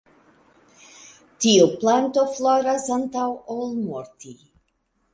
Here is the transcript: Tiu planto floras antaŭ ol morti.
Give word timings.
Tiu 1.45 1.69
planto 1.85 2.25
floras 2.39 2.91
antaŭ 2.99 3.31
ol 3.59 3.81
morti. 3.87 4.39